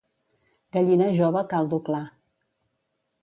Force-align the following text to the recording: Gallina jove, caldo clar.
Gallina 0.77 1.09
jove, 1.17 1.43
caldo 1.53 1.81
clar. 1.91 2.01